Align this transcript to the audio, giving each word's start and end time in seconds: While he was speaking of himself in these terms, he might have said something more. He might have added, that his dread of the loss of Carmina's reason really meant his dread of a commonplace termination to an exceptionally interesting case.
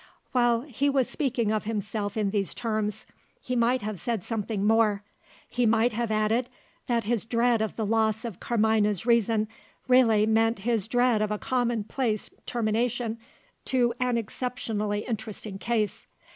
While 0.31 0.61
he 0.61 0.89
was 0.89 1.07
speaking 1.07 1.51
of 1.51 1.65
himself 1.65 2.17
in 2.17 2.31
these 2.31 2.55
terms, 2.55 3.05
he 3.39 3.55
might 3.55 3.83
have 3.83 3.99
said 3.99 4.23
something 4.23 4.65
more. 4.65 5.03
He 5.47 5.67
might 5.67 5.93
have 5.93 6.09
added, 6.09 6.49
that 6.87 7.03
his 7.03 7.23
dread 7.23 7.61
of 7.61 7.75
the 7.75 7.85
loss 7.85 8.25
of 8.25 8.39
Carmina's 8.39 9.05
reason 9.05 9.47
really 9.87 10.25
meant 10.25 10.61
his 10.61 10.87
dread 10.87 11.21
of 11.21 11.29
a 11.29 11.37
commonplace 11.37 12.31
termination 12.47 13.19
to 13.65 13.93
an 13.99 14.17
exceptionally 14.17 15.01
interesting 15.05 15.59
case. 15.59 16.07